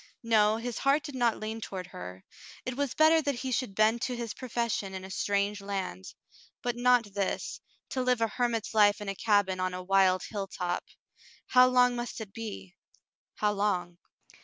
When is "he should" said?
3.35-3.75